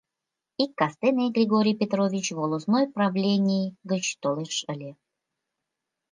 Ик 0.63 0.71
кастене 0.79 1.25
Григорий 1.37 1.77
Петрович 1.81 2.25
волостной 2.37 2.85
правлений 2.95 3.65
гыч 3.91 4.05
толеш 4.21 4.57
ыле. 4.73 4.91